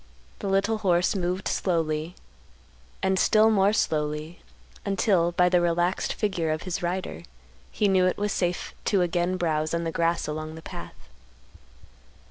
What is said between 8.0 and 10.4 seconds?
it was safe to again browse on the grass